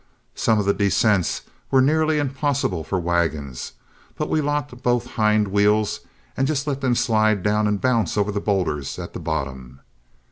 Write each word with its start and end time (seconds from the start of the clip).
Some 0.33 0.57
of 0.57 0.65
the 0.65 0.73
descents 0.73 1.43
were 1.69 1.79
nearly 1.79 2.17
impossible 2.17 2.83
for 2.83 2.99
wagons, 2.99 3.73
but 4.17 4.31
we 4.31 4.41
locked 4.41 4.81
both 4.81 5.05
hind 5.11 5.49
wheels 5.49 5.99
and 6.35 6.47
just 6.47 6.65
let 6.65 6.81
them 6.81 6.95
slide 6.95 7.43
down 7.43 7.67
and 7.67 7.79
bounce 7.79 8.17
over 8.17 8.31
the 8.31 8.41
boulders 8.41 8.97
at 8.97 9.13
the 9.13 9.19
bottom. 9.19 9.79